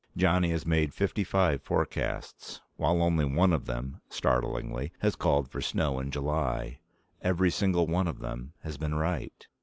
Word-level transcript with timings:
Johnny 0.17 0.49
has 0.49 0.65
made 0.65 0.95
fifty 0.95 1.23
five 1.23 1.61
forecasts. 1.61 2.59
While 2.75 3.03
only 3.03 3.23
one 3.23 3.53
of 3.53 3.67
them 3.67 4.01
startlingly 4.09 4.91
has 5.01 5.15
called 5.15 5.47
for 5.47 5.61
snow 5.61 5.99
in 5.99 6.09
July 6.09 6.79
every 7.21 7.51
single 7.51 7.85
one 7.85 8.07
of 8.07 8.17
them 8.17 8.53
has 8.63 8.77
been 8.79 8.95
right." 8.95 9.45